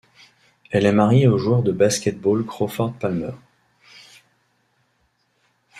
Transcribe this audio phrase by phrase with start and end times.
[0.71, 3.33] Elle est mariée au joueur de basket-ball Crawford Palmer.